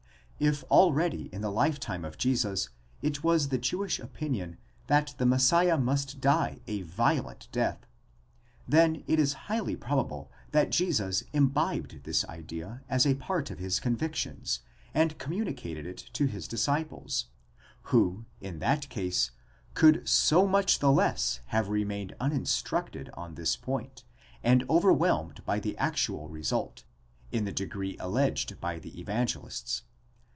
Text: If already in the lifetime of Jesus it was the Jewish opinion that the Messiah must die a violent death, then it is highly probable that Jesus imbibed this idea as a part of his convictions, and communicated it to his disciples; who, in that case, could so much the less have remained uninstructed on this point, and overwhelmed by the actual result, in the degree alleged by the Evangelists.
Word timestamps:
If 0.43 0.63
already 0.71 1.29
in 1.31 1.41
the 1.41 1.51
lifetime 1.51 2.03
of 2.03 2.17
Jesus 2.17 2.69
it 3.03 3.23
was 3.23 3.49
the 3.49 3.59
Jewish 3.59 3.99
opinion 3.99 4.57
that 4.87 5.13
the 5.19 5.25
Messiah 5.27 5.77
must 5.77 6.19
die 6.19 6.61
a 6.65 6.81
violent 6.81 7.47
death, 7.51 7.85
then 8.67 9.03
it 9.05 9.19
is 9.19 9.33
highly 9.45 9.75
probable 9.75 10.31
that 10.49 10.71
Jesus 10.71 11.23
imbibed 11.31 12.05
this 12.05 12.25
idea 12.25 12.81
as 12.89 13.05
a 13.05 13.13
part 13.13 13.51
of 13.51 13.59
his 13.59 13.79
convictions, 13.79 14.61
and 14.95 15.19
communicated 15.19 15.85
it 15.85 16.09
to 16.13 16.25
his 16.25 16.47
disciples; 16.47 17.27
who, 17.83 18.25
in 18.39 18.57
that 18.57 18.89
case, 18.89 19.29
could 19.75 20.09
so 20.09 20.47
much 20.47 20.79
the 20.79 20.91
less 20.91 21.41
have 21.49 21.69
remained 21.69 22.15
uninstructed 22.19 23.11
on 23.13 23.35
this 23.35 23.55
point, 23.55 24.03
and 24.43 24.67
overwhelmed 24.71 25.45
by 25.45 25.59
the 25.59 25.77
actual 25.77 26.29
result, 26.29 26.83
in 27.31 27.45
the 27.45 27.51
degree 27.53 27.95
alleged 27.99 28.59
by 28.59 28.79
the 28.79 28.99
Evangelists. 28.99 29.83